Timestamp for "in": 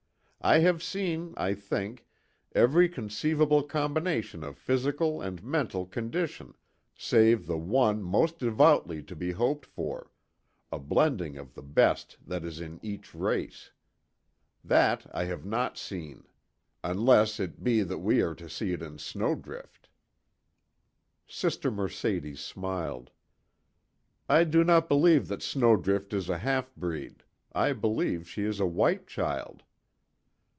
12.59-12.79, 18.81-18.97